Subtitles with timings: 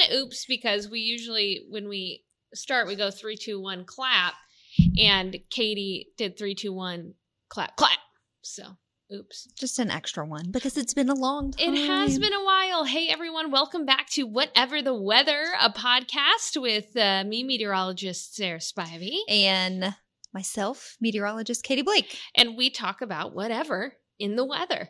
[0.00, 2.24] of oops because we usually when we
[2.54, 4.34] start we go three, two, one, clap,
[4.98, 7.14] and Katie did three, two, one,
[7.48, 7.98] clap, clap.
[8.42, 8.76] So
[9.12, 9.48] oops.
[9.58, 11.74] Just an extra one because it's been a long time.
[11.74, 12.84] It has been a while.
[12.84, 18.58] Hey everyone, welcome back to Whatever the Weather, a podcast with uh, me, meteorologist Sarah
[18.58, 19.94] Spivey, And
[20.32, 22.18] myself, meteorologist Katie Blake.
[22.34, 24.88] and we talk about whatever in the weather.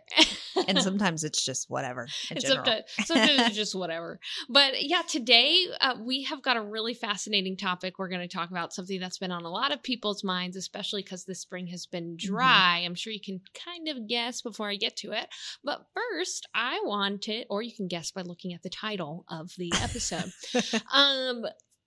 [0.68, 2.06] And sometimes it's just whatever
[2.38, 4.18] sometimes, sometimes it's just whatever.
[4.48, 7.98] But yeah, today uh, we have got a really fascinating topic.
[7.98, 11.02] We're going to talk about something that's been on a lot of people's minds, especially
[11.02, 12.34] because the spring has been Mm-hmm.
[12.34, 12.82] dry.
[12.84, 15.28] I'm sure you can kind of guess before I get to it.
[15.64, 19.72] But first, I wanted, or you can guess by looking at the title of the
[19.82, 20.32] episode.
[20.92, 21.44] um,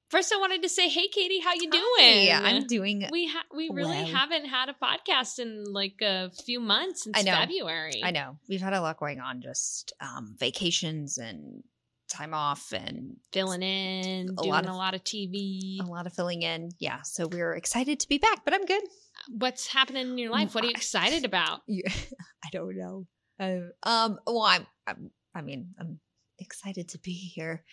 [0.09, 2.25] first, I wanted to say, hey, Katie, how you doing?
[2.25, 3.07] Yeah, I'm doing.
[3.11, 4.05] we ha- we really well.
[4.07, 7.33] haven't had a podcast in like a few months since I know.
[7.33, 8.01] February.
[8.03, 11.63] I know we've had a lot going on, just um, vacations and
[12.09, 15.79] time off and filling in, A doing lot a lot of TV.
[15.79, 16.71] a lot of filling in.
[16.79, 18.81] Yeah, so we're excited to be back, but I'm good.
[19.29, 20.55] What's happening in your life?
[20.55, 21.61] What are you excited about?
[21.69, 23.05] I don't know.
[23.39, 24.19] Uh, um.
[24.25, 25.11] Well, I'm, I'm.
[25.35, 25.99] I mean, I'm
[26.39, 27.63] excited to be here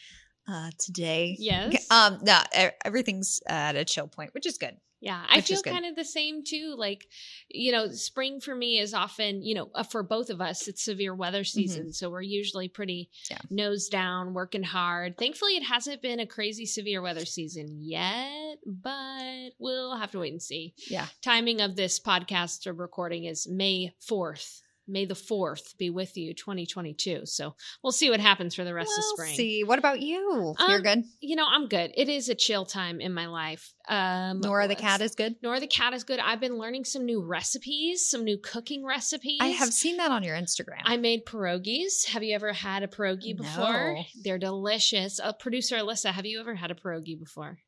[0.48, 1.36] uh, today.
[1.38, 1.86] Yes.
[1.90, 2.18] Um.
[2.22, 2.38] No,
[2.84, 4.76] everything's at a chill point, which is good.
[4.98, 6.74] Yeah, I Which feel kind of the same too.
[6.76, 7.06] Like,
[7.50, 10.82] you know, spring for me is often, you know, uh, for both of us, it's
[10.82, 11.92] severe weather season.
[11.92, 13.34] So we're usually pretty Mm-hmm.
[13.54, 13.64] Yeah.
[13.64, 15.18] nose down, working hard.
[15.18, 20.32] Thankfully, it hasn't been a crazy severe weather season yet, but we'll have to wait
[20.32, 20.74] and see.
[20.88, 21.06] Yeah.
[21.22, 24.62] Timing of this podcast or recording is May 4th.
[24.88, 27.22] May the 4th be with you, 2022.
[27.26, 29.34] So we'll see what happens for the rest of We'll spring.
[29.36, 29.64] see.
[29.64, 30.54] What about you?
[30.58, 31.04] You're Um, good.
[31.20, 31.92] You know, I'm good.
[31.96, 33.72] It is a chill time in my life.
[33.88, 35.36] Um, Nora the cat is good.
[35.42, 36.18] Nora the cat is good.
[36.20, 39.38] I've been learning some new recipes, some new cooking recipes.
[39.40, 40.80] I have seen that on your Instagram.
[40.84, 42.06] I made pierogies.
[42.06, 43.94] Have you ever had a pierogi before?
[43.94, 44.02] No.
[44.22, 45.20] They're delicious.
[45.20, 47.58] Uh, producer Alyssa, have you ever had a pierogi before?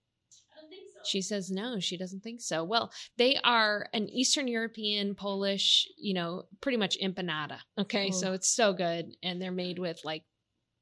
[1.05, 2.65] She says no, she doesn't think so.
[2.65, 7.59] Well, they are an Eastern European, Polish, you know, pretty much empanada.
[7.79, 8.17] Okay, Oh.
[8.17, 10.25] so it's so good, and they're made with like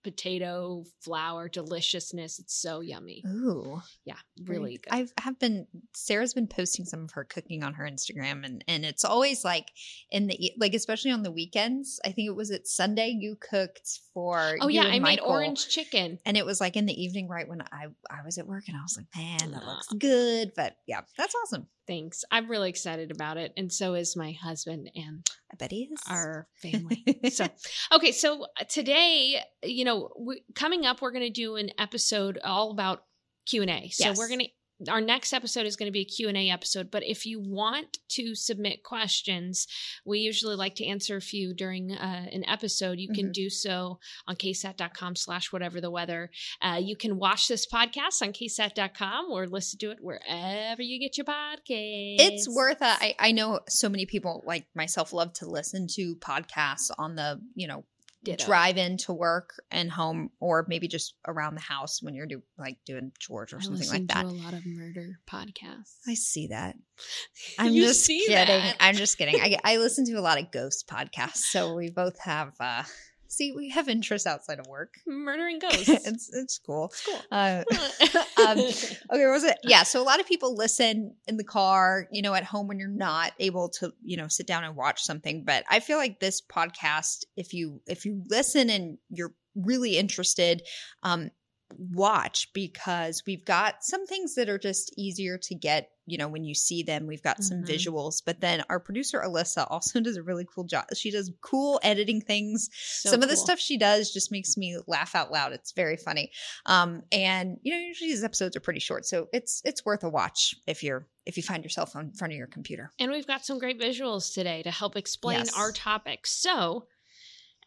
[0.06, 2.38] potato flour deliciousness.
[2.38, 3.24] It's so yummy.
[3.26, 4.92] Ooh, Yeah, really good.
[4.92, 5.66] I have been.
[5.94, 9.66] Sarah's been posting some of her cooking on her Instagram, and and it's always like
[10.10, 11.98] in the like, especially on the weekends.
[12.04, 14.56] I think it was at Sunday you cooked for.
[14.60, 16.20] oh yeah, I made orange chicken.
[16.24, 18.76] and it was like in the evening, right when I I was at work, and
[18.76, 20.52] I was like, man, that looks good.
[20.54, 21.66] But yeah, that's awesome.
[21.86, 22.24] Thanks.
[22.30, 26.00] I'm really excited about it, and so is my husband and I bet he is.
[26.10, 27.04] our family.
[27.30, 27.46] so,
[27.92, 32.38] okay, so uh, today, you know, we, coming up, we're going to do an episode
[32.42, 33.04] all about
[33.46, 33.88] Q and A.
[33.90, 34.18] So Yes.
[34.18, 34.48] we're going to.
[34.90, 38.34] Our next episode is going to be a Q&A episode, but if you want to
[38.34, 39.66] submit questions,
[40.04, 42.98] we usually like to answer a few during uh, an episode.
[42.98, 43.32] You can Mhm.
[43.32, 43.98] do so
[44.28, 46.30] on ksat.com slash whatever the weather.
[46.60, 51.16] Uh, you can watch this podcast on ksat.com or listen to it wherever you get
[51.16, 52.16] your podcast.
[52.20, 52.84] it's worth it.
[53.00, 57.40] I, I know so many people like myself love to listen to podcasts on the,
[57.54, 57.84] you know,
[58.24, 58.44] Ditto.
[58.44, 62.78] drive into work and home or maybe just around the house when you're do like
[62.84, 64.22] doing chores or I something like that.
[64.22, 65.98] to a lot of murder podcasts.
[66.08, 66.76] I see that.
[67.58, 68.34] I'm just kidding.
[68.34, 68.76] that?
[68.80, 69.40] I'm just kidding.
[69.40, 72.82] I, I listen to a lot of ghost podcasts, so we both have uh
[73.28, 74.94] see we have interests outside of work.
[75.06, 75.88] Murdering ghosts.
[75.88, 76.92] it's it's cool.
[77.06, 77.20] cool.
[77.30, 77.64] Uh
[78.46, 79.58] um, okay, what was it?
[79.62, 82.78] Yeah, so a lot of people listen in the car, you know, at home when
[82.78, 85.44] you're not able to, you know, sit down and watch something.
[85.44, 90.62] But I feel like this podcast, if you if you listen and you're really interested,
[91.02, 91.30] um,
[91.78, 96.44] watch because we've got some things that are just easier to get you know when
[96.44, 97.68] you see them we've got some Mhm.
[97.68, 101.80] visuals but then our producer alyssa also does a really cool job she does cool
[101.82, 105.52] editing things So some of the stuff she does just makes me laugh out loud
[105.52, 106.30] it's very funny
[106.66, 110.08] um and you know usually these episodes are pretty short so it's it's worth a
[110.08, 113.44] watch if you're if you find yourself in front of your computer And we've got
[113.44, 115.56] some great visuals today to help explain Yes.
[115.56, 116.26] our topic.
[116.26, 116.86] So,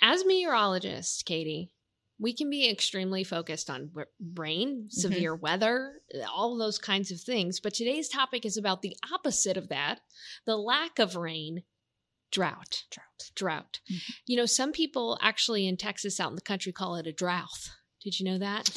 [0.01, 1.73] as meteorologist Katie,
[2.19, 3.91] we can be extremely focused on
[4.35, 4.87] rain, Mm-hmm.
[4.89, 6.01] severe weather,
[6.33, 7.59] all those kinds of things.
[7.59, 10.01] But today's topic is about the opposite of that
[10.45, 11.63] the lack of rain,
[12.31, 12.83] drought.
[12.91, 13.05] drought
[13.35, 13.79] Drought.
[13.91, 14.01] Mhm.
[14.27, 17.69] You know, some people actually in Texas out in the country call it a drought.
[18.03, 18.69] Did you know that?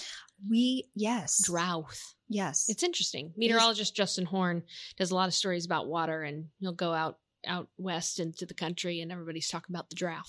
[0.51, 1.95] we yes Drought.
[2.29, 3.33] yes It's interesting.
[3.37, 4.65] Meteorologist Justin Horn
[4.97, 8.55] does a lot of stories about water, and he'll go out out west into the
[8.55, 10.27] country, and everybody's talking about the drought.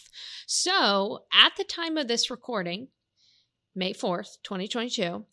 [0.47, 2.89] So, at the time of this recording,
[3.75, 5.25] May fourth, twenty twenty two,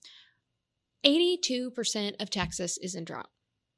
[1.04, 3.31] eighty two percent of Texas is in drought.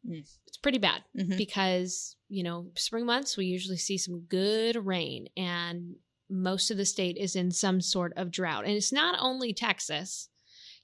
[0.09, 0.25] Mm.
[0.47, 1.37] It's pretty bad Mhm.
[1.37, 5.97] because you know spring months we usually see some good rain, and
[6.31, 8.65] most of the state is in some sort of drought.
[8.65, 10.29] And it's not only Texas.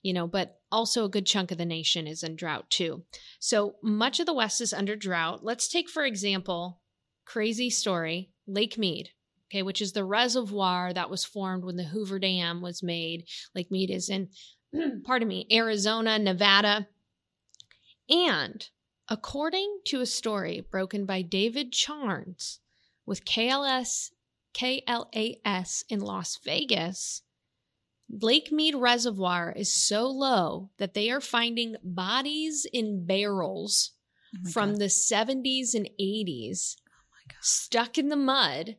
[0.00, 3.04] you know, but also a good chunk of the nation is in drought too.
[3.40, 5.42] So much of the West is under drought.
[5.42, 6.80] Let's take, for example,
[7.24, 9.10] crazy story Lake Mead,
[9.50, 13.26] okay, which is the reservoir that was formed when the Hoover Dam was made.
[13.54, 14.28] Lake Mead is in,
[15.04, 16.88] pardon me, Arizona, Nevada.
[18.10, 18.68] And
[19.08, 22.60] according to a story broken by David Charns
[23.06, 24.10] with KLS
[24.54, 27.22] KLAS in Las Vegas,
[28.10, 33.92] Lake Mead Reservoir is so low that they are finding bodies in barrels
[34.34, 38.76] Oh from the 70s and 80s oh stuck in the mud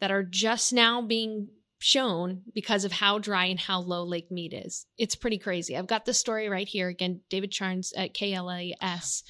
[0.00, 1.48] that are just now being
[1.78, 4.86] shown because of how dry and how low Lake Mead is.
[4.98, 5.76] It's pretty crazy.
[5.76, 6.88] I've got the story right here.
[6.88, 9.22] Again, David Charns at KLAS.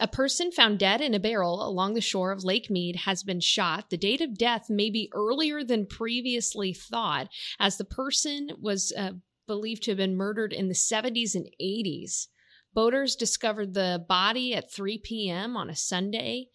[0.00, 3.40] A person found dead in a barrel along the shore of Lake Mead has been
[3.40, 3.90] shot.
[3.90, 7.28] The date of death may be earlier than previously thought,
[7.60, 9.12] as the person was uh,
[9.46, 12.28] believed to have been murdered in the 70s and 80s.
[12.72, 15.58] Boaters discovered the body at 3 p.m.
[15.58, 16.48] on a Sunday.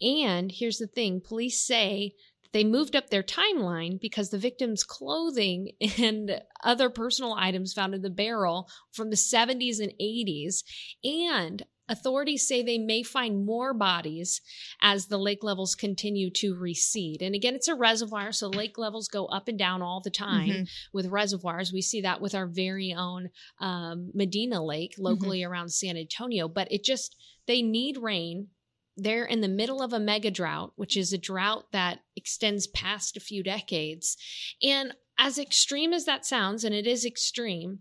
[0.00, 2.12] And here's the thing police say
[2.54, 8.00] they moved up their timeline because the victim's clothing and other personal items found in
[8.00, 10.62] the barrel from the 70s and 80s.
[11.04, 14.40] And authorities say they may find more bodies
[14.80, 17.20] as the lake levels continue to recede.
[17.20, 20.48] And again, it's a reservoir, so lake levels go up and down all the time
[20.48, 20.68] Mhm.
[20.94, 21.72] with reservoirs.
[21.74, 23.28] We see that with our very own
[23.60, 27.16] um, Medina Lake locally around San Antonio, but it just,
[27.46, 28.48] they need rain.
[28.96, 33.16] They're in the middle of a mega drought, which is a drought that extends past
[33.16, 34.16] a few decades.
[34.62, 37.80] And as extreme as that sounds, and it is extreme,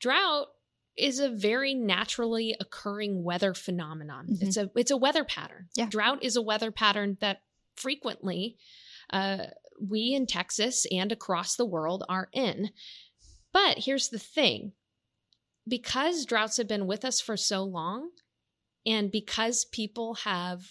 [0.00, 0.48] drought
[0.96, 4.26] is a very naturally occurring weather phenomenon.
[4.28, 4.42] Mhm.
[4.42, 5.68] It's a it's a weather pattern.
[5.76, 5.86] Yeah.
[5.86, 7.42] Drought is a weather pattern that
[7.76, 8.56] frequently
[9.10, 9.46] uh,
[9.80, 12.70] we in Texas and across the world are in.
[13.52, 14.72] But here's the thing
[15.66, 18.10] because droughts have been with us for so long,
[18.86, 20.62] and because people have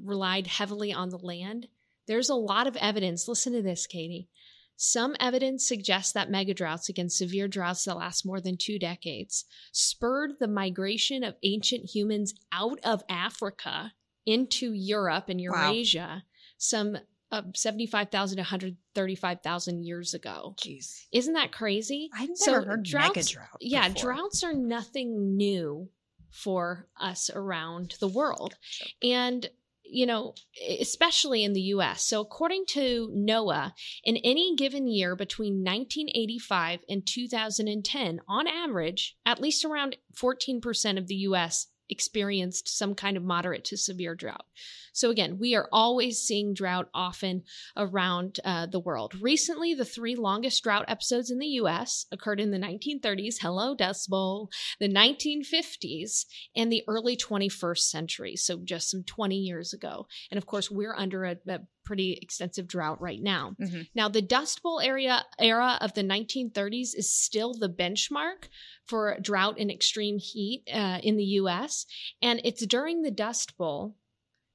[0.00, 1.68] relied heavily on the land,
[2.06, 3.28] there's a lot of evidence.
[3.28, 4.28] Listen to this, Katie.
[4.76, 10.32] Some evidence suggests that megadroughts, again, severe droughts that last more than two decades, spurred
[10.40, 13.92] the migration of ancient humans out of Africa
[14.26, 15.70] into Europe and Wow.
[15.70, 16.24] Eurasia
[16.58, 16.96] some
[17.30, 20.54] uh, 75,000 to 135,000 years ago.
[20.58, 21.06] Jeez.
[21.12, 22.08] Isn't that crazy?
[22.14, 23.56] I've never So heard droughts- mega drought.
[23.60, 24.02] Yeah, before.
[24.12, 25.88] droughts are nothing new
[26.32, 28.54] for us around the world.
[29.02, 29.48] And
[29.84, 30.34] you know,
[30.80, 32.02] especially in the US.
[32.04, 33.72] So, according to NOAA,
[34.04, 41.08] in any given year between 1985 and 2010, on average, at least around 14% of
[41.08, 44.46] the US experienced some kind of moderate to severe drought.
[44.92, 47.44] So, again, we are always seeing drought often
[47.76, 49.14] around uh, the world.
[49.20, 54.10] Recently, the three longest drought episodes in the US occurred in the 1930s, hello, Dust
[54.10, 54.50] Bowl,
[54.80, 58.36] the 1950s, and the early 21st century.
[58.36, 60.06] So, just some 20 years ago.
[60.30, 63.56] And of course, we're under a, a pretty extensive drought right now.
[63.60, 63.88] Mhm.
[63.94, 68.48] Now, the Dust Bowl area era of the 1930s is still the benchmark
[68.86, 71.86] for drought and extreme heat uh, in the US.
[72.20, 73.96] And it's during the Dust Bowl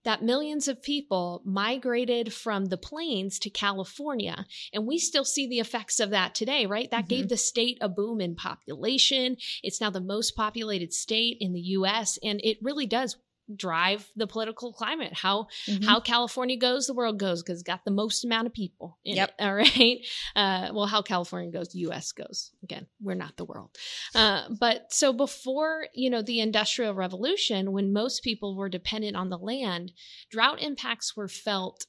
[0.03, 4.45] that millions of people migrated from the plains to California.
[4.71, 6.89] And we still see the effects of that today, right?
[6.89, 9.35] That gave the state a boom in population.
[9.63, 12.17] It's now the most populated state in the US.
[12.23, 13.17] And it really does
[13.55, 15.13] drive the political climate.
[15.13, 15.85] How Mhm.
[15.85, 18.97] how California goes, the world goes because it's got the most amount of people.
[19.05, 19.29] In Yep.
[19.29, 20.05] It, all right.
[20.35, 22.11] Uh, well, how California goes, the U.S.
[22.11, 22.51] goes.
[22.63, 23.69] Again, we're not the world.
[24.13, 29.29] Uh, but so before you know the Industrial Revolution, when most people were dependent on
[29.29, 29.93] the land,
[30.29, 31.85] drought impacts were felt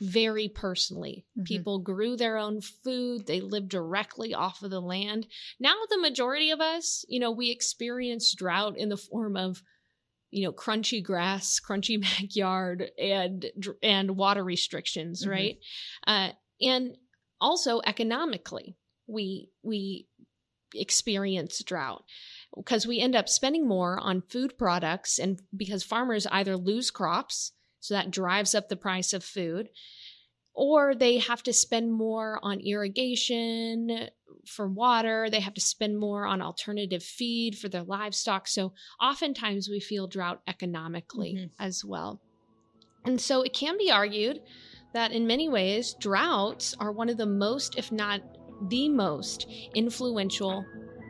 [0.00, 1.26] very personally.
[1.38, 1.44] Mhm.
[1.44, 5.26] People grew their own food, they lived directly off of the land.
[5.58, 9.62] Now, the majority of us, you know, we experience drought in the form of
[10.30, 13.46] you know crunchy grass crunchy backyard and
[13.82, 15.30] and water restrictions Mhm.
[15.30, 15.58] right
[16.06, 16.96] uh, and
[17.40, 20.06] also economically we we
[20.74, 22.04] experience drought
[22.56, 27.52] because we end up spending more on food products and because farmers either lose crops
[27.80, 29.68] so that drives up the price of food
[30.54, 34.08] or they have to spend more on irrigation
[34.46, 38.48] for water they have to spend more on alternative feed for their livestock.
[38.48, 41.50] So oftentimes we feel drought economically Mhm.
[41.58, 42.20] as well.
[43.04, 44.40] And so it can be argued
[44.92, 48.20] that in many ways droughts are one of the most if not
[48.68, 50.64] the most influential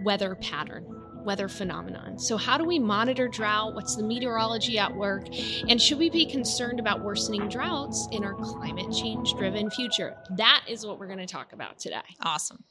[0.05, 2.19] weather pattern weather phenomenon.
[2.19, 3.75] So how do we monitor drought?
[3.75, 5.27] What's the meteorology at work?
[5.69, 10.17] And should we be concerned about worsening droughts in our climate change driven future?
[10.31, 12.03] That is what we're going to talk about today.
[12.23, 12.65] Awesome.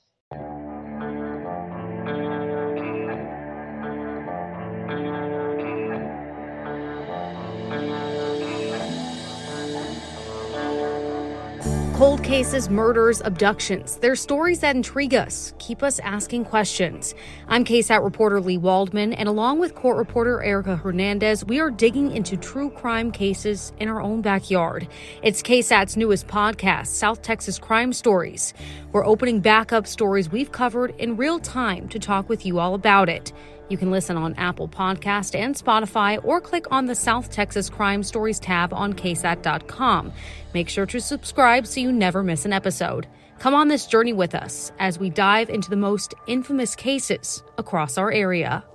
[12.00, 13.98] Cold cases, murders, abductions.
[13.98, 17.14] They're stories that intrigue us, keep us asking questions.
[17.50, 22.14] I'm KSAT reporter Leigh Waldman, and along with court reporter Erica Hernandez, we are digging
[22.14, 24.88] into true crime cases in our own backyard.
[25.24, 28.54] It's KSAT's newest podcast, South Texas Crime Stories.
[28.94, 32.76] We're opening back up stories we've covered in real time to talk with you all
[32.76, 33.34] about it.
[33.70, 38.02] You can listen on Apple Podcast and Spotify or click on the South Texas Crime
[38.02, 40.12] Stories tab on ksat.com.
[40.56, 43.08] Make sure to subscribe so you never miss an episode.
[43.38, 47.98] Come on this journey with us as we dive into the most infamous cases across
[47.98, 48.66] our area.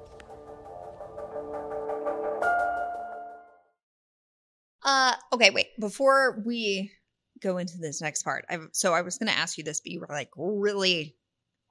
[4.84, 5.68] Uh, okay, wait.
[5.80, 6.92] Before we
[7.40, 9.90] go into this next part, I so I was going to ask you this, but
[9.90, 11.16] you were like really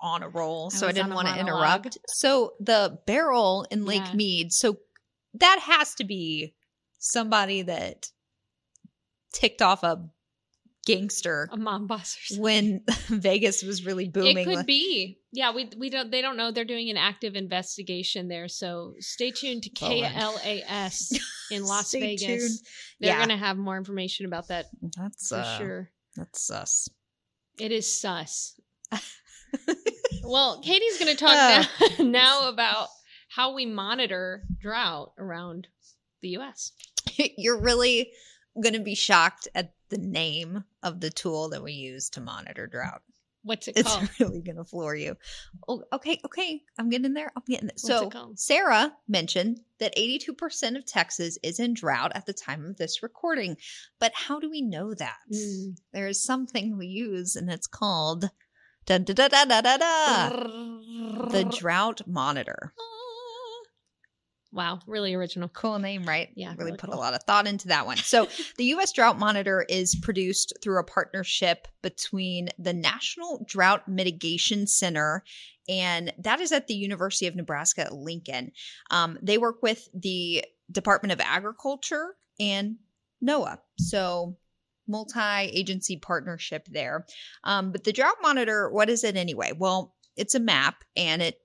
[0.04, 1.98] on a roll, so I, didn't want to interrupt.
[2.10, 4.14] So the barrel in Lake Yeah.
[4.14, 4.78] Mead, so
[5.36, 6.54] that has to be
[7.00, 8.10] somebody that
[9.34, 10.08] ticked off a
[10.86, 12.44] gangster A mom boss or something.
[12.44, 12.84] when
[13.22, 14.38] Vegas was really booming.
[14.40, 15.20] It could Like- be.
[15.32, 18.48] Yeah, we we don't they don't know they're doing an active investigation there.
[18.48, 21.18] So stay tuned to KLAS
[21.52, 22.22] in Las Stay Vegas.
[22.28, 22.60] tuned.
[23.00, 23.18] They're Yeah.
[23.26, 25.92] going to have more information about that That's for uh, sure.
[26.18, 26.90] That's sus.
[27.58, 28.60] It is sus.
[30.24, 31.88] well, Katie's going to talk Uh.
[32.00, 32.88] now, now about
[33.30, 35.68] how we monitor drought around
[36.22, 36.72] the U.S.
[37.38, 38.12] You're really
[38.62, 42.68] going to be shocked at the name of the tool that we use to monitor
[42.68, 43.02] drought.
[43.44, 44.10] What's it It's called?
[44.20, 45.18] really going to floor you.
[45.68, 46.62] Oh, okay, okay.
[46.80, 47.32] I'm getting there.
[47.36, 47.78] I'm getting there.
[47.78, 48.10] So.
[48.36, 53.58] Sarah mentioned that 82% of Texas is in drought at the time of this recording.
[54.00, 55.18] But how do we know that?
[55.34, 55.78] Mm.
[55.92, 58.30] There is something we use, and it's called
[58.86, 60.30] da da da da da da.
[61.30, 62.74] The drought monitor.
[64.52, 65.50] Wow, really original.
[65.50, 66.30] Cool name, right?
[66.36, 67.00] Yeah, Really, really put cool.
[67.00, 67.98] a lot of thought into that one.
[67.98, 68.92] So, the U.S.
[68.92, 75.24] Drought Monitor is produced through a partnership between the National Drought Mitigation Center,
[75.68, 78.52] and that is at the University of Nebraska Lincoln.
[78.92, 82.76] Um, they work with the Department of Agriculture and
[83.26, 83.58] NOAA.
[83.80, 84.38] So,
[84.88, 87.06] multi agency partnership there.
[87.44, 89.52] Um, but the Drought Monitor, what is it anyway?
[89.58, 91.40] Well, it's a map and it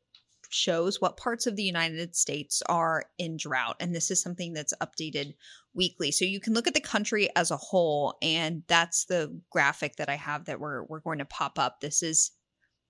[0.50, 3.76] shows what parts of the United States are in drought.
[3.80, 5.34] And this is something that's updated
[5.74, 6.10] weekly.
[6.10, 10.08] So you can look at the country as a whole, and that's the graphic that
[10.08, 11.80] I have that we're we're going to pop up.
[11.80, 12.32] This is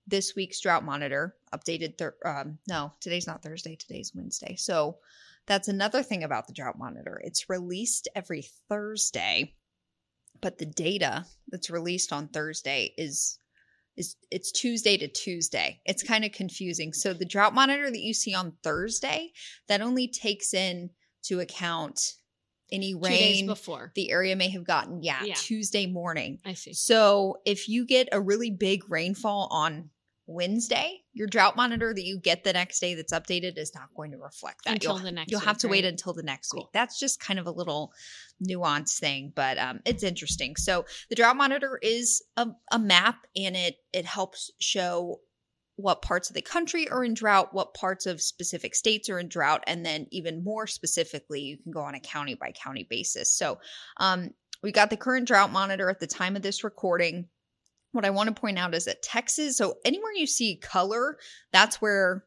[0.07, 1.97] this week's drought monitor updated.
[1.97, 3.75] Thir- um, no, today's not Thursday.
[3.75, 4.55] Today's Wednesday.
[4.55, 4.97] So
[5.45, 7.21] that's another thing about the drought monitor.
[7.23, 9.55] It's released every Thursday,
[10.41, 13.37] but the data that's released on Thursday is
[13.97, 15.81] is it's Tuesday to Tuesday.
[15.85, 16.93] It's kind of confusing.
[16.93, 19.31] So the drought monitor that you see on Thursday
[19.67, 20.91] that only takes in
[21.23, 22.13] to account
[22.71, 23.91] any rain before.
[23.95, 25.03] the area may have gotten.
[25.03, 25.33] Yeah, Yeah.
[25.33, 26.39] Tuesday morning.
[26.45, 26.73] I see.
[26.73, 29.89] So if you get a really big rainfall on
[30.27, 34.11] Wednesday, your drought monitor that you get the next day that's updated is not going
[34.11, 34.75] to reflect that.
[34.75, 36.67] Until you'll, the next You'll have week, to wait until the next week.
[36.73, 37.91] That's just kind of a little
[38.41, 40.55] nuanced thing, but um, it's interesting.
[40.55, 45.19] So the drought monitor is a, a map, and it it helps show
[45.75, 49.27] what parts of the country are in drought, what parts of specific states are in
[49.27, 53.29] drought, and then even more specifically, you can go on a county by county basis.
[53.29, 53.59] So
[53.97, 54.29] um,
[54.63, 57.27] we got the current drought monitor at the time of this recording.
[57.91, 61.17] What I want to point out is that Texas, so anywhere you see color,
[61.51, 62.23] that's where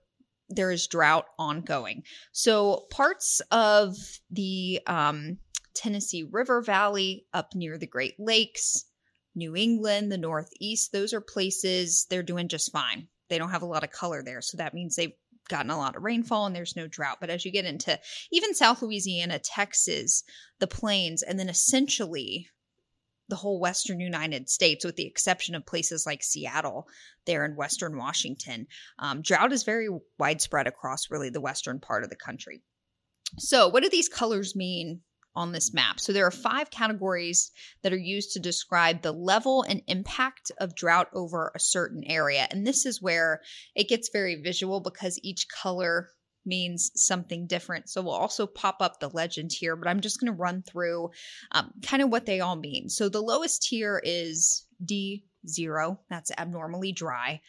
[0.49, 2.03] there is drought ongoing.
[2.33, 3.97] So parts of
[4.31, 5.39] the um,
[5.75, 8.85] Tennessee River Valley up near the Great Lakes,
[9.35, 13.09] New England, the Northeast, those are places they're doing just fine.
[13.31, 14.43] They don't have a lot of color there.
[14.43, 15.15] So that means they've
[15.49, 17.19] gotten a lot of rainfall and there's no drought.
[17.21, 17.99] But as you get into
[18.31, 20.23] even South Louisiana, Texas,
[20.59, 22.49] the plains, and then essentially
[23.33, 26.87] the whole western United States, with the exception of places like Seattle,
[27.25, 28.67] there in western Washington,
[28.99, 32.63] um, drought is very widespread across really the western part of the country.
[33.39, 35.01] So, what do these colors mean
[35.35, 35.99] on this map?
[35.99, 37.51] So, there are five categories
[37.83, 42.47] that are used to describe the level and impact of drought over a certain area.
[42.51, 43.41] And this is where
[43.75, 46.11] it gets very visual because each color
[46.45, 47.89] means something different.
[47.89, 51.11] So, we'll also pop up the legend here, but I'm just going to run through
[51.53, 52.89] um, kind of what they all mean.
[52.89, 57.41] So, the lowest tier is D0, that's abnormally dry.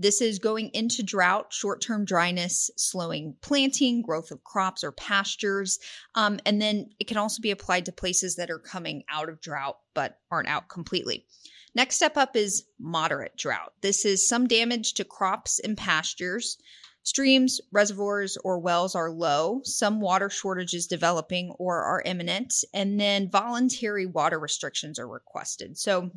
[0.00, 5.78] This is going into drought, short term dryness, slowing planting, growth of crops or pastures.
[6.14, 9.42] Um, and then it can also be applied to places that are coming out of
[9.42, 11.26] drought but aren't out completely.
[11.74, 13.74] Next step up is moderate drought.
[13.82, 16.56] This is some damage to crops and pastures.
[17.02, 19.60] Streams, reservoirs, or wells are low.
[19.64, 22.54] Some water shortages developing or are imminent.
[22.74, 25.78] And then voluntary water restrictions are requested.
[25.78, 26.10] So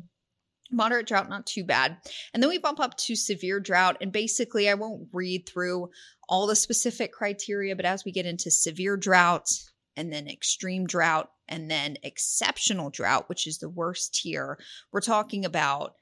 [0.70, 1.96] moderate drought, not too bad.
[2.32, 3.96] And then we bump up to severe drought.
[4.00, 5.90] And basically, I won't read through
[6.28, 9.48] all the specific criteria, but as we get into severe drought
[9.96, 14.58] and then extreme drought and then exceptional drought, which is the worst tier,
[14.92, 15.94] we're talking about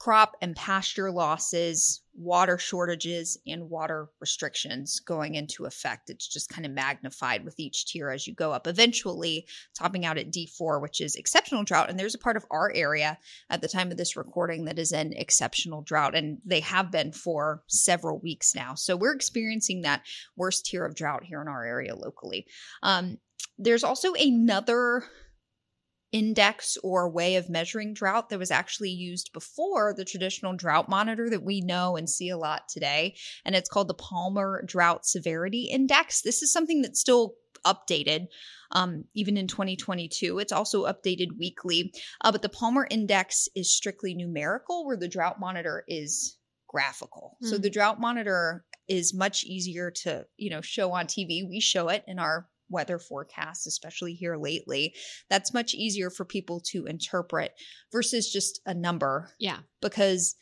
[0.00, 6.08] crop and pasture losses, water shortages, and water restrictions going into effect.
[6.08, 9.46] It's just kind of magnified with each tier as you go up, eventually
[9.78, 11.90] topping out at D4, which is exceptional drought.
[11.90, 13.18] And there's a part of our area
[13.50, 17.12] at the time of this recording that is in exceptional drought, and they have been
[17.12, 18.74] for several weeks now.
[18.74, 22.46] So we're experiencing that worst tier of drought here in our area locally.
[22.82, 23.18] Um,
[23.58, 25.04] there's also another
[26.12, 31.30] index or way of measuring drought that was actually used before the traditional drought monitor
[31.30, 33.14] that we know and see a lot today.
[33.44, 36.22] And it's called the Palmer Drought Severity Index.
[36.22, 38.26] This is something that's still updated
[38.72, 40.38] um, even in 2022.
[40.38, 41.92] It's also updated weekly.
[42.20, 46.36] Uh, but the Palmer Index is strictly numerical, where the drought monitor is
[46.68, 47.36] graphical.
[47.42, 47.48] Mm.
[47.48, 47.62] So hmm.
[47.62, 51.48] the drought monitor is much easier to, you know, show on TV.
[51.48, 54.94] We show it in our weather forecasts, especially here lately,
[55.28, 57.52] that's much easier for people to interpret
[57.92, 59.30] versus just a number.
[59.38, 59.58] Yeah.
[59.80, 60.36] Because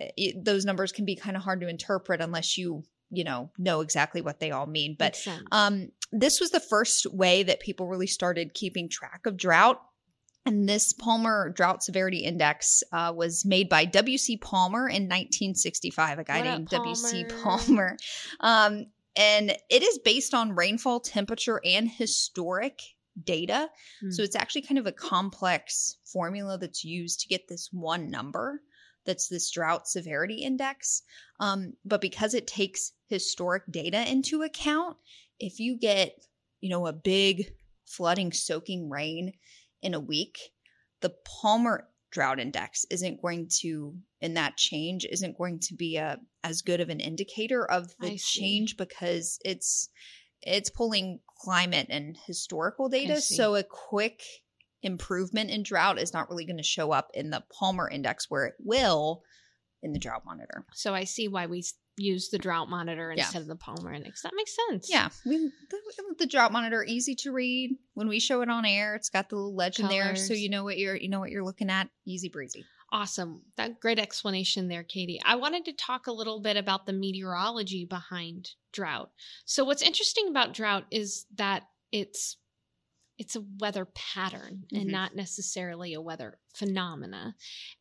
[0.00, 3.50] eh, it, those numbers can be kind of hard to interpret unless you you know
[3.58, 7.86] know exactly what they all mean but um this was the first way that people
[7.86, 9.82] really started keeping track of drought
[10.44, 14.38] and this Palmer Drought Severity Index uh, was made by W.C.
[14.38, 17.24] Palmer in 1965, a guy what named W.C.
[17.42, 17.96] Palmer.
[18.40, 22.80] Um, and it is based on rainfall, temperature, and historic
[23.22, 23.68] data.
[24.02, 24.12] Mm.
[24.12, 28.60] So it's actually kind of a complex formula that's used to get this one number
[29.04, 31.02] that's this drought severity index.
[31.40, 34.96] Um, but because it takes historic data into account,
[35.40, 36.14] if you get,
[36.60, 37.52] you know, a big
[37.84, 39.32] flooding, soaking rain
[39.82, 40.38] in a week,
[41.00, 46.18] the Palmer drought index isn't going to in that change isn't going to be a
[46.44, 49.88] as good of an indicator of the change because it's
[50.42, 53.20] it's pulling climate and historical data.
[53.20, 54.22] so a quick
[54.82, 58.46] improvement in drought is not really going to show up in the palmer index where
[58.46, 59.22] it will
[59.82, 60.64] in the drought monitor.
[60.74, 61.64] So i see why we
[61.96, 63.40] use the drought monitor instead yeah.
[63.42, 64.22] of the Palmer Index.
[64.22, 64.88] That makes sense.
[64.90, 65.78] Yeah, we the,
[66.20, 67.76] the, drought monitor easy to read.
[67.94, 70.04] When we show it on air, it's got the little legend Colors.
[70.04, 71.88] there, so you know what you're you know what you're looking at.
[72.06, 72.64] Easy breezy.
[72.90, 73.42] Awesome.
[73.56, 75.20] That great explanation there, Katie.
[75.24, 79.10] I wanted to talk a little bit about the meteorology behind drought.
[79.46, 82.36] So what's interesting about drought is that it's
[83.18, 84.76] it's a weather pattern mm-hmm.
[84.82, 87.34] and not necessarily a weather phenomena.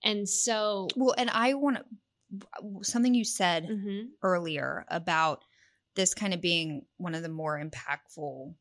[0.04, 1.86] And so well, and I want to
[2.82, 4.06] something you said mm-hmm.
[4.24, 5.44] earlier about
[5.96, 8.54] this kind of being one of the more impactful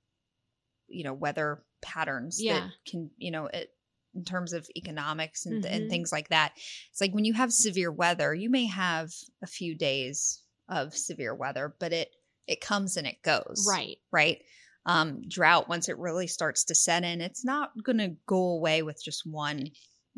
[0.89, 2.61] you know weather patterns yeah.
[2.61, 3.71] that can you know it,
[4.15, 5.73] in terms of economics and, mm-hmm.
[5.73, 6.53] and things like that
[6.91, 9.11] it's like when you have severe weather you may have
[9.43, 12.11] a few days of severe weather but it
[12.47, 14.39] it comes and it goes right right
[14.87, 18.83] um drought once it really starts to set in it's not going to go away
[18.83, 19.69] with just one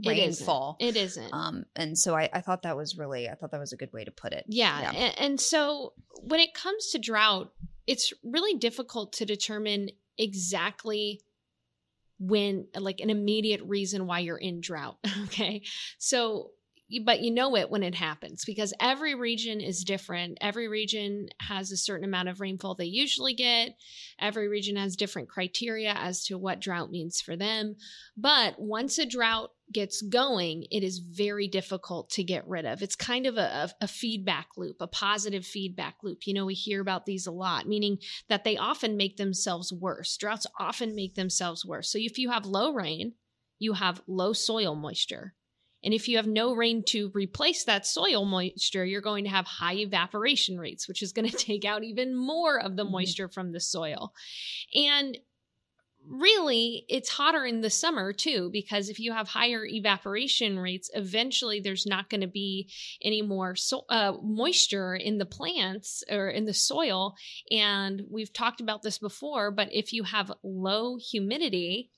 [0.05, 0.77] rainfall.
[0.81, 1.23] It isn't.
[1.23, 1.35] It isn't.
[1.35, 3.93] Um, and so I, I thought that was really, I thought that was a good
[3.93, 4.45] way to put it.
[4.49, 4.81] Yeah.
[4.81, 4.91] yeah.
[4.91, 7.53] And, and so when it comes to drought,
[7.87, 11.21] it's really difficult to determine exactly
[12.19, 14.99] when, like, an immediate reason why you're in drought.
[15.25, 15.63] Okay.
[15.99, 16.51] So
[17.01, 20.39] but you know it when it happens because every region is different.
[20.41, 23.77] Every region has a certain amount of rainfall they usually get.
[24.21, 27.77] Every region has different criteria as to what drought means for them.
[28.17, 32.83] But once a drought gets going, it is very difficult to get rid of.
[32.83, 36.27] It's kind of a, a, feedback loop, a positive feedback loop.
[36.27, 40.17] You know, we hear about these a lot, meaning that they often make themselves worse.
[40.17, 41.91] Droughts often make themselves worse.
[41.91, 43.15] So if you have low rain,
[43.59, 45.35] you have low soil moisture.
[45.85, 49.47] And if you have no rain to replace that soil moisture, you're going to have
[49.47, 52.93] high evaporation rates, which is going to take out even more of the mm-hmm.
[52.93, 54.13] moisture from the soil.
[54.75, 55.19] And
[56.09, 61.61] really, it's hotter in the summer too, because if you have higher evaporation rates, eventually
[61.61, 62.69] there's not going to be
[63.03, 67.15] any more so, uh, moisture in the plants or in the soil.
[67.51, 71.91] And we've talked about this before, but if you have low humidity,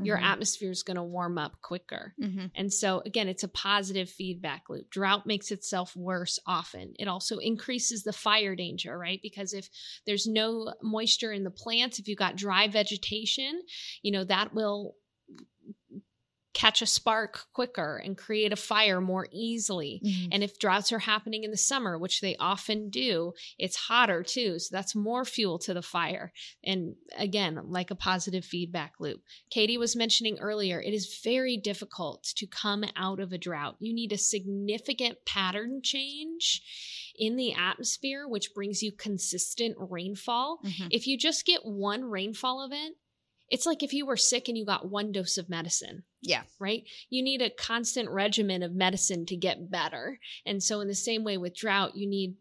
[0.00, 0.26] your mm-hmm.
[0.26, 2.14] atmosphere is going to warm up quicker.
[2.22, 2.46] Mm-hmm.
[2.54, 4.90] And so, again, it's a positive feedback loop.
[4.90, 6.94] Drought makes itself worse often.
[6.98, 9.20] It also increases the fire danger, right?
[9.22, 9.68] Because if
[10.06, 13.62] there's no moisture in the plants, if you've got dry vegetation,
[14.02, 14.94] you know, that will
[16.58, 20.02] catch a spark quicker and create a fire more easily.
[20.04, 20.28] Mhm.
[20.32, 24.58] And if droughts are happening in the summer, which they often do, it's hotter too.
[24.58, 26.32] So that's more fuel to the fire.
[26.64, 29.22] And again, like a positive feedback loop.
[29.50, 33.76] Katie was mentioning earlier, it is very difficult to come out of a drought.
[33.78, 36.62] You need a significant pattern change
[37.14, 40.58] in the atmosphere, which brings you consistent rainfall.
[40.64, 40.88] Mhm.
[40.90, 42.96] If you just get one rainfall event,
[43.50, 46.42] it's like if you were sick and you got one dose of medicine Yeah.
[46.58, 46.82] right?
[47.10, 50.18] You need a constant regimen of medicine to get better.
[50.44, 52.34] And so, in the same way with drought, you need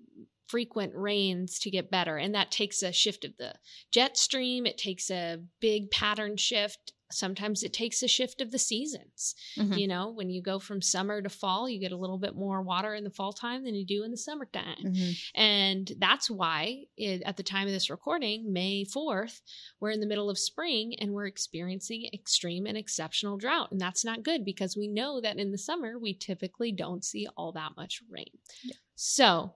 [0.48, 2.18] frequent rains to get better.
[2.18, 3.56] And that takes a shift of the
[3.92, 6.94] jet stream, it takes a big pattern shift.
[7.10, 9.34] Sometimes it takes a shift of the seasons.
[9.56, 9.80] Mhm.
[9.80, 12.62] You know, when you go from summer to fall, you get a little bit more
[12.62, 14.84] water in the fall time than you do in the summertime.
[14.84, 15.18] Mhm.
[15.34, 19.42] And that's why, it, at the time of this recording, May 4th,
[19.80, 23.72] we're in the middle of spring and we're experiencing extreme and exceptional drought.
[23.72, 27.28] And that's not good because we know that in the summer, we typically don't see
[27.38, 28.38] all that much rain.
[28.64, 28.76] Yeah.
[28.96, 29.54] So,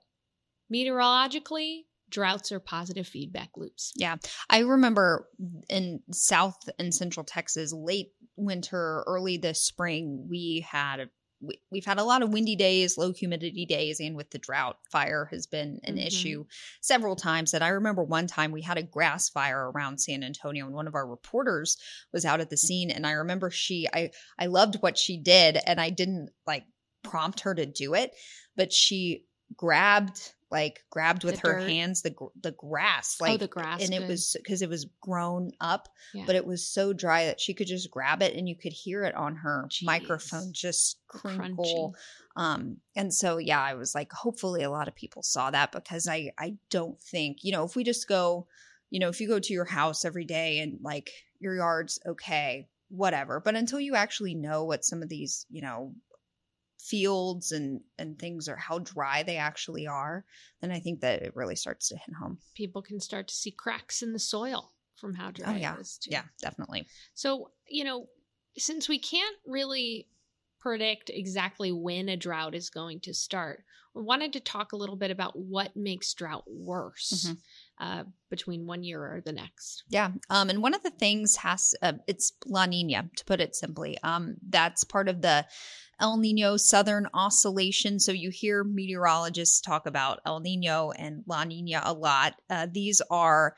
[0.70, 3.94] meteorologically, droughts are positive feedback loops.
[3.96, 4.18] Yeah.
[4.50, 5.28] I remember
[5.70, 11.10] in South and Central Texas, late winter, early this spring, we had
[11.44, 14.78] we, we've had a lot of windy days, low humidity days, and with the drought,
[14.92, 16.06] fire has been an Mhm.
[16.06, 16.46] issue
[16.82, 17.50] several times.
[17.50, 20.86] That I remember one time we had a grass fire around San Antonio, and one
[20.86, 21.78] of our reporters
[22.14, 25.58] was out at the scene, and I remember she, I, I loved what she did,
[25.66, 26.66] and I didn't like
[27.02, 28.12] prompt her to do it,
[28.56, 29.26] but she
[29.58, 31.70] grabbed like grabbed with The her dirt.
[31.70, 33.84] hands the the grass like oh, the grass.
[33.84, 34.10] and it good.
[34.10, 36.26] was because it was grown up Yeah.
[36.28, 39.04] but it was so dry that she could just grab it and you could hear
[39.04, 39.86] it on her Jeez.
[39.86, 41.96] microphone just crinkle
[42.36, 46.08] um and so yeah i was like hopefully a lot of people saw that because
[46.08, 48.48] i i don't think you know if we just go
[48.90, 51.10] you know if you go to your house every day and like
[51.40, 55.94] your yard's okay whatever but until you actually know what some of these you know
[56.82, 60.26] fields and and things or how dry they actually are
[60.62, 63.52] then i think that it really starts to hit home People can start to see
[63.52, 65.98] cracks in the soil from how dry oh yeah it is.
[65.98, 66.12] Too.
[66.12, 68.08] yeah definitely So, you know,
[68.58, 70.08] since we can't really
[70.60, 73.64] predict exactly when a drought is going to start,
[73.96, 77.38] we wanted to talk a little bit about what makes drought worse Mhm.
[77.80, 79.84] Uh, between one year or the next.
[79.90, 80.12] Yeah.
[80.30, 83.98] Um, and one of the things has uh, it's La Nina to put it simply.
[84.04, 85.46] Um, that's part of the
[86.00, 88.00] El Nino Southern Oscillation.
[88.00, 92.36] So you hear meteorologists talk about El Nino and La Nina a lot.
[92.50, 93.56] Uh, these are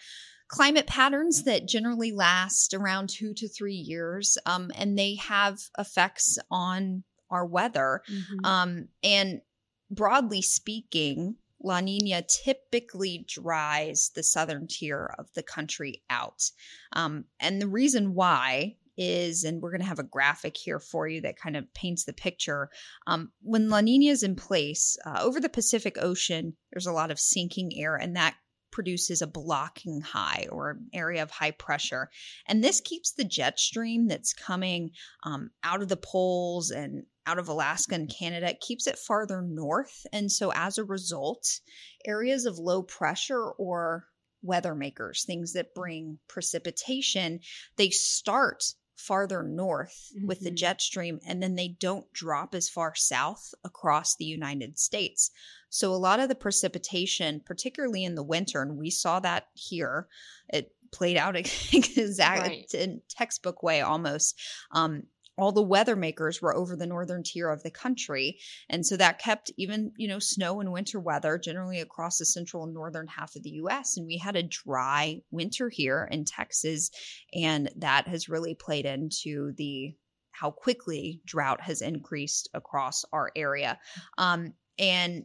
[0.49, 6.37] climate patterns that generally last around two to three years, um, and they have effects
[6.51, 8.01] on our weather.
[8.43, 9.41] Um, and
[9.89, 16.43] broadly speaking, La Nina typically dries the southern tier of the country out.
[16.91, 21.07] Um, and the reason why is, and we're going to have a graphic here for
[21.07, 22.69] you that kind of paints the picture.
[23.07, 27.11] Um, when La Nina is in place uh, over the Pacific Ocean, there's a lot
[27.11, 28.35] of sinking air, and that
[28.73, 32.09] produces a blocking high or an area of high pressure.
[32.47, 34.91] And this keeps the jet stream that's coming
[35.23, 39.41] um, out of the poles and out of Alaska and Canada, it keeps it farther
[39.41, 40.05] north.
[40.11, 41.61] And so as a result,
[42.05, 44.07] areas of low pressure or
[44.41, 47.39] weather makers, things that bring precipitation,
[47.77, 48.73] they start
[49.07, 50.55] farther north with the Mhm.
[50.55, 55.31] jet stream and then they don't drop as far south across the United States.
[55.69, 60.07] So a lot of the precipitation, particularly in the winter, and we saw that here,
[60.49, 61.35] it played out
[61.73, 62.73] exactly Right.
[62.73, 64.39] in textbook way almost.
[64.71, 65.03] Um,
[65.37, 68.39] all the weather makers were over the northern tier of the country.
[68.69, 72.63] And so that kept even you know snow and winter weather generally across the central
[72.63, 76.91] and northern half of the us and we had a dry winter here in texas
[77.33, 79.95] and that has really played into the
[80.33, 83.79] how quickly drought has increased across our area.
[84.17, 85.23] Um, and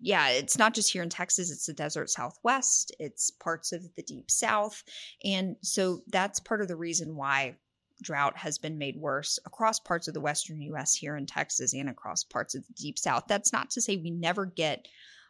[0.00, 4.02] yeah, it's not just here in Texas, it's the desert southwest, it's parts of the
[4.02, 4.82] deep south.
[5.24, 7.56] And so that's part of the reason why
[8.02, 11.88] drought has been made worse across parts of the western US here in Texas and
[11.88, 13.24] across parts of the deep south.
[13.28, 14.86] That's not to say we never get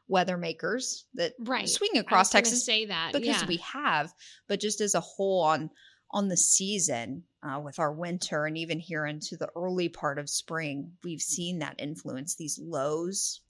[0.09, 1.69] weather makers that Right.
[1.69, 3.47] swing across Texas say that because yeah.
[3.47, 4.13] we have,
[4.49, 5.71] but just as a whole on
[6.13, 10.29] on the season uh, with our winter and even here into the early part of
[10.29, 13.41] spring, we've seen that influence these lows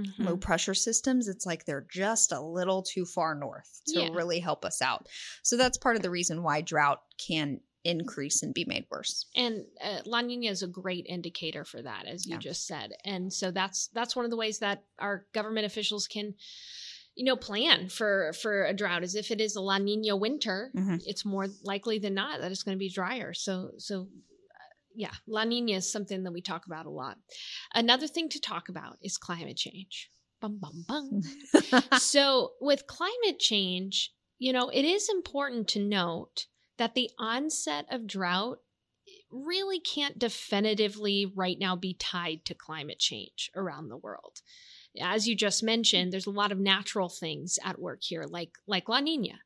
[0.00, 0.26] Mhm.
[0.26, 4.08] low pressure systems, it's like they're just a little too far north to Yeah.
[4.12, 5.08] really help us out.
[5.42, 9.26] So that's part of the reason why drought can increase and be made worse.
[9.34, 12.38] and uh, La Nina is a great indicator for that, as you Yeah.
[12.40, 12.92] just said.
[13.04, 16.34] And so that's that's one of the ways that our government officials can,
[17.14, 19.02] you know, plan for for a drought.
[19.04, 21.02] Is if it is a La Nina winter, Mhm.
[21.06, 23.32] it's more likely than not that it's going to be drier.
[23.34, 24.02] So so.
[24.02, 27.18] uh, yeah, La Nina is something that we talk about a lot.
[27.74, 30.10] Another thing to talk about is climate change.
[30.40, 31.22] Bum, bum, bum.
[31.98, 36.46] so, with climate change, you know, it is important to note
[36.78, 38.60] that the onset of drought
[39.30, 44.40] really can't definitively right now be tied to climate change around the world.
[45.00, 48.88] As you just mentioned, there's a lot of natural things at work here, like like
[48.88, 49.40] La Nina.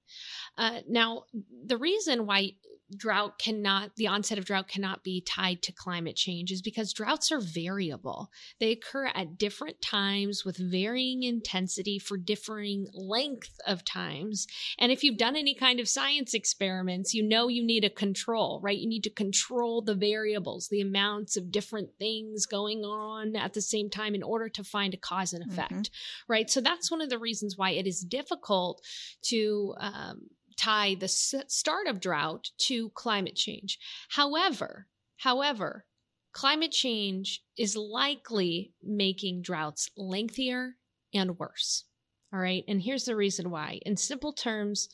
[0.57, 1.25] Uh, now,
[1.67, 2.53] the reason why
[2.97, 7.33] drought cannot the onset of drought cannot be tied to climate change is because droughts
[7.33, 8.31] are variable.
[8.61, 14.47] They occur at different times with varying intensity for differing length of times.
[14.79, 18.61] And if you've done any kind of science experiments you know you need a control
[18.63, 18.79] right?
[18.79, 23.63] You need to control the variables the amounts of different things going on at the
[23.63, 26.33] same time in order to find a cause and effect mm-hmm.
[26.33, 26.51] right?
[26.51, 28.83] So that's one of the reasons why it is difficult
[29.23, 30.29] to um,
[30.63, 33.79] tie the start of drought to climate change.
[34.11, 35.87] However, however,
[36.33, 40.77] climate change is likely making droughts lengthier
[41.13, 41.85] and worse.
[42.33, 42.65] All right.
[42.69, 43.81] And here's the reason why.
[43.85, 44.89] In simple terms,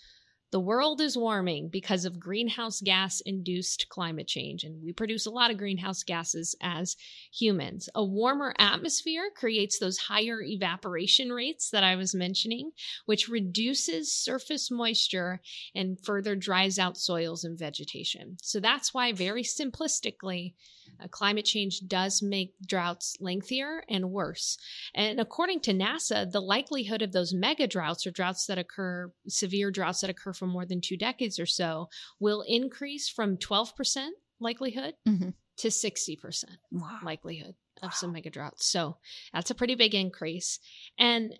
[0.50, 5.30] the world is warming because of greenhouse gas induced climate change, and we produce a
[5.30, 6.96] lot of greenhouse gases as
[7.32, 7.88] humans.
[7.94, 12.70] A warmer atmosphere creates those higher evaporation rates that I was mentioning,
[13.06, 15.40] which reduces surface moisture
[15.74, 18.36] and further dries out soils and vegetation.
[18.42, 20.54] So that's why, very simplistically,
[21.02, 24.58] uh, climate change does make droughts lengthier and worse.
[24.94, 29.70] And according to NASA, the likelihood of those mega droughts or droughts that occur, severe
[29.70, 31.88] droughts that occur for more than two decades or so,
[32.20, 34.08] will increase from 12%
[34.40, 35.30] likelihood mm-hmm.
[35.58, 36.98] to 60% wow.
[37.04, 37.90] likelihood of wow.
[37.90, 38.66] some mega droughts.
[38.66, 38.96] So
[39.32, 40.58] that's a pretty big increase.
[40.98, 41.34] And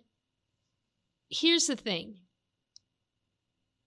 [1.29, 2.15] here's the thing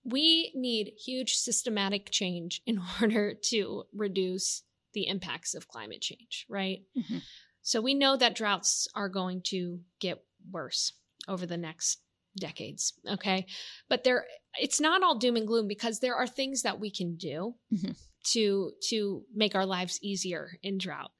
[0.04, 6.80] we need huge systematic change in order to reduce the impacts of climate change, right?
[6.96, 7.18] Mm-hmm.
[7.62, 10.92] So we know that droughts are going to get worse
[11.28, 11.98] over the next
[12.38, 13.46] decades, okay?
[13.88, 14.24] But there
[14.58, 17.92] it's not all doom and gloom because there are things that we can do mm-hmm.
[18.32, 21.10] to to make our lives easier in drought.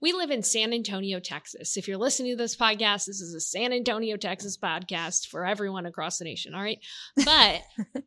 [0.00, 1.76] We live in San Antonio, Texas.
[1.76, 5.86] If you're listening to this podcast, this is a San Antonio, Texas podcast for everyone
[5.86, 6.78] across the nation, all right?
[7.16, 7.62] But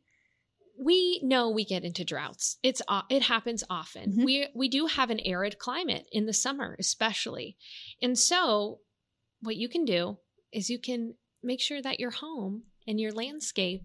[0.84, 2.58] we know we get into droughts.
[2.64, 4.12] It's it happens often.
[4.12, 4.24] Mm-hmm.
[4.24, 7.56] We we do have an arid climate in the summer, especially.
[8.02, 8.80] And so
[9.42, 10.18] what you can do
[10.52, 13.84] is you can make sure that your home and your landscape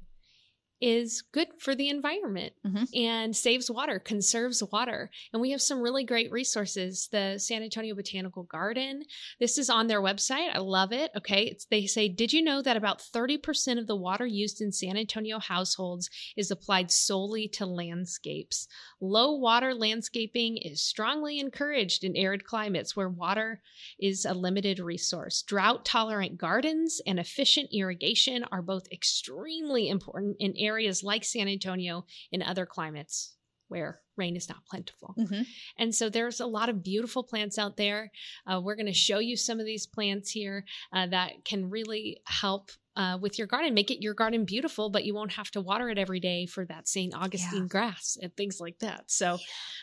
[0.81, 2.85] is good for the environment mm-hmm.
[2.95, 5.11] and saves water, conserves water.
[5.33, 7.09] And we have some really great resources.
[7.11, 9.03] The San Antonio Botanical Garden,
[9.41, 10.55] this is on their website.
[10.55, 11.11] I love it.
[11.17, 11.45] Okay.
[11.45, 14.97] It's, they say, Did you know that about 30% of the water used in San
[14.97, 18.69] Antonio households is applied solely to landscapes?
[19.01, 23.63] Low water landscaping is strongly encouraged in arid climates where water
[23.99, 25.43] is a limited resource.
[25.43, 32.05] Drought tolerant gardens and efficient irrigation are both extremely important in areas like San Antonio
[32.31, 33.37] in other climates
[33.69, 35.15] where rain is not plentiful.
[35.19, 35.43] Mm-hmm.
[35.79, 38.11] And so there's a lot of beautiful plants out there.
[38.47, 42.19] Uh, we're going to show you some of these plants here uh, that can really
[42.27, 45.61] help uh, with your garden, make it your garden beautiful, but you won't have to
[45.61, 47.15] water it every day for that St.
[47.15, 47.69] Augustine yeah.
[47.69, 49.11] grass and things like that.
[49.11, 49.39] So,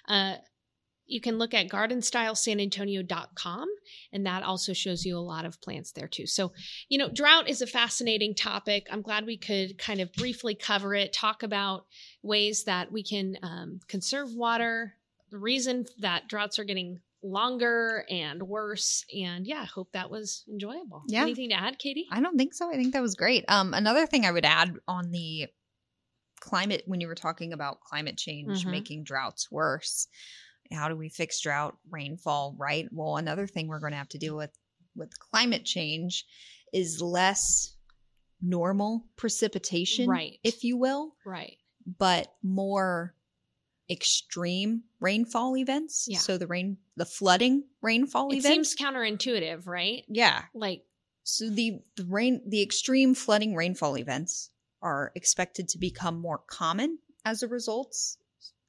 [0.07, 0.35] uh,
[1.05, 3.67] you can look at gardenstylesanantonio.com
[4.11, 6.25] and that also shows you a lot of plants there too.
[6.25, 6.53] So,
[6.89, 8.87] you know, drought is a fascinating topic.
[8.91, 11.85] I'm glad we could kind of briefly cover it, talk about
[12.21, 14.95] ways that we can um, conserve water,
[15.29, 19.05] the reason that droughts are getting longer and worse.
[19.15, 21.03] And yeah, I hope that was enjoyable.
[21.07, 21.21] Yeah.
[21.21, 22.07] Anything to add, Katie?
[22.11, 22.69] I don't think so.
[22.69, 23.45] I think that was great.
[23.47, 25.47] Um, another thing I would add on the
[26.39, 28.71] climate when you were talking about climate change mm-hmm.
[28.71, 30.07] making droughts worse
[30.71, 32.87] how do we fix drought, rainfall, right?
[32.91, 34.51] Well, another thing we're going to have to deal with
[34.95, 36.25] with climate change
[36.71, 37.75] is less
[38.41, 40.39] normal precipitation, right?
[40.43, 41.57] If you will, right?
[41.97, 43.15] But more
[43.89, 46.05] extreme rainfall events.
[46.07, 46.19] Yeah.
[46.19, 48.71] So the rain, the flooding rainfall it events.
[48.71, 50.03] seems counterintuitive, right?
[50.07, 50.43] Yeah.
[50.53, 50.83] Like
[51.23, 54.49] so the the rain the extreme flooding rainfall events
[54.81, 57.95] are expected to become more common as a result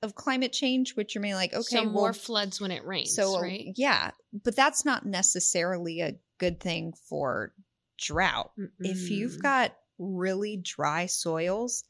[0.05, 3.15] of climate change, which you may like, okay, so well, more floods when it rains.
[3.15, 3.73] So right?
[3.77, 4.13] yeah,
[4.45, 7.53] but that's not necessarily a good thing for
[7.99, 8.53] drought.
[8.59, 8.69] Mm-mm.
[8.81, 11.85] If you've got really dry soils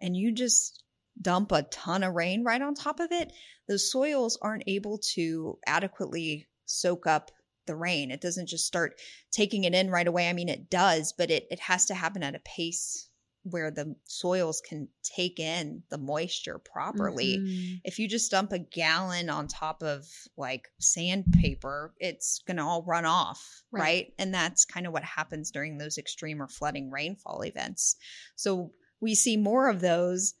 [0.00, 0.82] and you just
[1.20, 3.32] dump a ton of rain right on top of it,
[3.68, 7.30] the soils aren't able to adequately soak up
[7.66, 8.10] the rain.
[8.10, 9.00] It doesn't just start
[9.32, 10.28] taking it in right away.
[10.28, 13.05] I mean, it does, but it, it has to happen at a pace
[13.48, 17.38] where the soils can take in the moisture properly.
[17.38, 17.80] Mhm.
[17.84, 20.04] If you just dump a gallon on top of
[20.36, 23.80] like sandpaper, it's going to all run off, Right.
[23.82, 24.14] right.
[24.18, 27.96] And that's kind of what happens during those extreme or flooding rainfall events.
[28.34, 30.34] So we see more of those.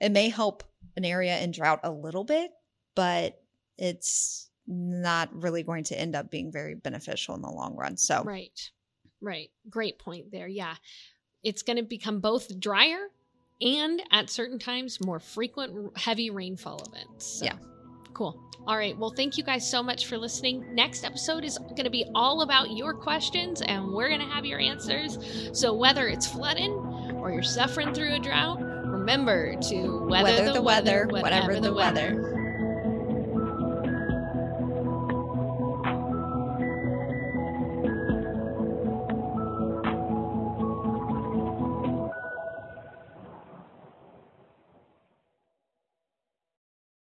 [0.00, 0.62] It may help
[0.96, 2.50] an area in drought a little bit,
[2.94, 3.42] but
[3.76, 7.96] it's not really going to end up being very beneficial in the long run.
[7.96, 8.58] So, Right.
[9.20, 9.50] Right.
[9.70, 10.48] Great point there.
[10.48, 10.76] Yeah.
[11.46, 13.06] It's going to become both drier
[13.60, 17.24] and at certain times more frequent heavy rainfall events.
[17.38, 17.52] So, Yeah.
[18.14, 18.42] Cool.
[18.66, 18.98] All right.
[18.98, 20.74] Well, thank you guys so much for listening.
[20.74, 24.44] Next episode is going to be all about your questions and we're going to have
[24.44, 25.18] your answers.
[25.52, 26.72] So, whether it's flooding
[27.20, 31.60] or you're suffering through a drought, remember to weather, weather the, the weather, whatever whatever
[31.60, 32.35] the weather.